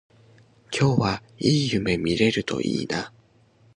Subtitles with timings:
[0.75, 3.13] 今日はいい夢見れるといいな